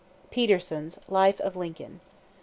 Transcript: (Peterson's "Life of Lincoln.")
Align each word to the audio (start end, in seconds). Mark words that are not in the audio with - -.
(Peterson's 0.31 0.97
"Life 1.07 1.39
of 1.41 1.55
Lincoln.") 1.55 1.99